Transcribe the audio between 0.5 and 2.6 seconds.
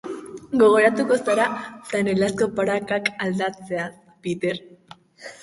Gogoratuko zara franelazko